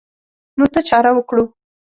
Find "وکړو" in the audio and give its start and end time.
1.15-1.43